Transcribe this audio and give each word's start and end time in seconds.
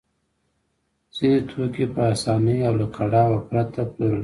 ځینې 1.15 1.39
توکي 1.49 1.85
په 1.93 2.01
اسانۍ 2.13 2.57
او 2.67 2.73
له 2.81 2.87
کړاوه 2.95 3.37
پرته 3.49 3.79
پلورل 3.93 4.13
کېږي 4.17 4.19